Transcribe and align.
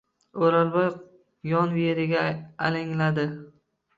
O’rolboy 0.45 0.87
yon-veriga 1.49 2.25
alangladi. 2.69 3.29